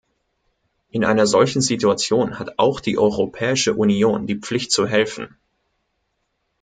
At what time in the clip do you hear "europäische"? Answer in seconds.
2.97-3.75